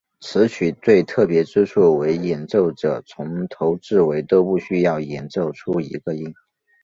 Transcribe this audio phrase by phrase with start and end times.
[0.19, 6.33] 此曲最特别之处为演奏者从头至尾都不需要演奏出一个音。